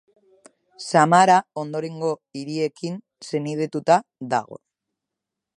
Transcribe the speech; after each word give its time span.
Samara 0.85 1.35
ondorengo 1.65 2.09
hiriekin 2.39 2.99
senidetuta 3.29 4.03
dago. 4.37 4.63